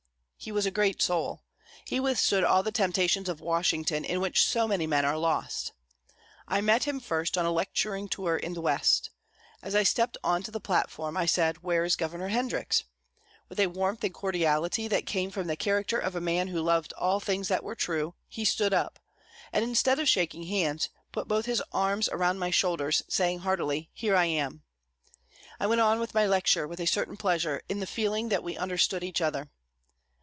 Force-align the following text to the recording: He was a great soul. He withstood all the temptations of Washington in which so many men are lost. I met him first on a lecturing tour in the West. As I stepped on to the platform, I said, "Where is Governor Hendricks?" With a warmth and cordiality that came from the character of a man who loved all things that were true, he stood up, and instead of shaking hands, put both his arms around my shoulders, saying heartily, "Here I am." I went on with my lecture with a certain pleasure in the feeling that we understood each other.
He 0.43 0.51
was 0.51 0.65
a 0.65 0.71
great 0.71 1.03
soul. 1.03 1.43
He 1.85 1.99
withstood 1.99 2.43
all 2.43 2.63
the 2.63 2.71
temptations 2.71 3.29
of 3.29 3.41
Washington 3.41 4.03
in 4.03 4.19
which 4.19 4.43
so 4.43 4.67
many 4.67 4.87
men 4.87 5.05
are 5.05 5.15
lost. 5.15 5.71
I 6.47 6.61
met 6.61 6.85
him 6.85 6.99
first 6.99 7.37
on 7.37 7.45
a 7.45 7.51
lecturing 7.51 8.09
tour 8.09 8.37
in 8.37 8.53
the 8.55 8.61
West. 8.61 9.11
As 9.61 9.75
I 9.75 9.83
stepped 9.83 10.17
on 10.23 10.41
to 10.41 10.49
the 10.49 10.59
platform, 10.59 11.15
I 11.15 11.27
said, 11.27 11.59
"Where 11.61 11.83
is 11.85 11.95
Governor 11.95 12.29
Hendricks?" 12.29 12.85
With 13.49 13.59
a 13.59 13.67
warmth 13.67 14.03
and 14.03 14.15
cordiality 14.15 14.87
that 14.87 15.05
came 15.05 15.29
from 15.29 15.45
the 15.45 15.55
character 15.55 15.99
of 15.99 16.15
a 16.15 16.19
man 16.19 16.47
who 16.47 16.59
loved 16.63 16.91
all 16.93 17.19
things 17.19 17.47
that 17.49 17.63
were 17.63 17.75
true, 17.75 18.15
he 18.27 18.43
stood 18.43 18.73
up, 18.73 18.97
and 19.53 19.63
instead 19.63 19.99
of 19.99 20.09
shaking 20.09 20.47
hands, 20.47 20.89
put 21.11 21.27
both 21.27 21.45
his 21.45 21.61
arms 21.71 22.09
around 22.11 22.39
my 22.39 22.49
shoulders, 22.49 23.03
saying 23.07 23.41
heartily, 23.41 23.91
"Here 23.93 24.15
I 24.15 24.25
am." 24.25 24.63
I 25.59 25.67
went 25.67 25.81
on 25.81 25.99
with 25.99 26.15
my 26.15 26.25
lecture 26.25 26.67
with 26.67 26.79
a 26.79 26.87
certain 26.87 27.15
pleasure 27.15 27.61
in 27.69 27.79
the 27.79 27.85
feeling 27.85 28.29
that 28.29 28.41
we 28.41 28.57
understood 28.57 29.03
each 29.03 29.21
other. 29.21 29.51